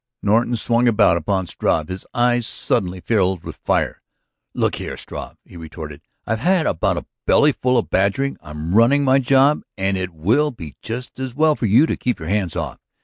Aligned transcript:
Norton 0.23 0.55
swung 0.55 0.87
about 0.87 1.15
upon 1.15 1.45
Struve, 1.45 1.87
his 1.87 2.07
eyes 2.11 2.47
suddenly 2.47 3.01
filled 3.01 3.43
with 3.43 3.57
fire. 3.63 4.01
"Look 4.55 4.73
here, 4.77 4.97
Struve," 4.97 5.37
he 5.45 5.55
retorted, 5.57 6.01
"I've 6.25 6.39
had 6.39 6.65
about 6.65 6.97
a 6.97 7.05
bellyful 7.27 7.77
of 7.77 7.91
badgering. 7.91 8.39
I'm 8.41 8.73
running 8.73 9.03
my 9.03 9.19
job 9.19 9.61
and 9.77 9.95
it 9.97 10.09
will 10.11 10.49
be 10.49 10.73
just 10.81 11.19
as 11.19 11.35
well 11.35 11.55
for 11.55 11.67
you 11.67 11.85
to 11.85 11.95
keep 11.95 12.17
your 12.17 12.29
hands 12.29 12.55
off. 12.55 12.79